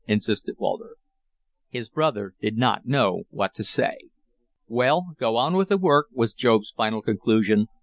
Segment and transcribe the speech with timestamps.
[0.07, 0.95] insisted Walter.
[1.69, 3.99] His brother did not know what to say.
[4.67, 7.67] "Well, go on with the work," was Job's final conclusion.